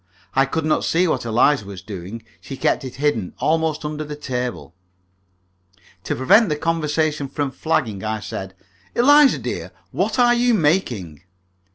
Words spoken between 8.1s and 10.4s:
said, "Eliza, dear, what are